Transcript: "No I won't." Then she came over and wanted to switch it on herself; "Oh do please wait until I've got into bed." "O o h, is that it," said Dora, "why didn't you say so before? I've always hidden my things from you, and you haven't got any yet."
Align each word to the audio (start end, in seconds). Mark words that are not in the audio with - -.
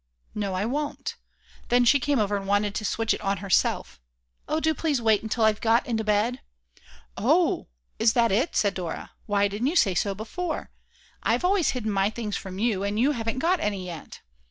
"No 0.33 0.55
I 0.55 0.65
won't." 0.65 1.15
Then 1.69 1.85
she 1.85 1.99
came 1.99 2.17
over 2.17 2.35
and 2.35 2.47
wanted 2.47 2.73
to 2.73 2.83
switch 2.85 3.13
it 3.13 3.21
on 3.21 3.37
herself; 3.37 4.01
"Oh 4.47 4.59
do 4.59 4.73
please 4.73 4.99
wait 4.99 5.21
until 5.21 5.43
I've 5.43 5.61
got 5.61 5.85
into 5.85 6.03
bed." 6.03 6.41
"O 7.17 7.17
o 7.17 7.61
h, 7.61 7.67
is 7.99 8.13
that 8.13 8.31
it," 8.31 8.55
said 8.55 8.73
Dora, 8.73 9.11
"why 9.27 9.47
didn't 9.47 9.67
you 9.67 9.75
say 9.75 9.93
so 9.93 10.15
before? 10.15 10.71
I've 11.21 11.45
always 11.45 11.69
hidden 11.77 11.91
my 11.91 12.09
things 12.09 12.35
from 12.35 12.57
you, 12.57 12.81
and 12.83 12.99
you 12.99 13.11
haven't 13.11 13.37
got 13.37 13.59
any 13.59 13.85
yet." 13.85 14.21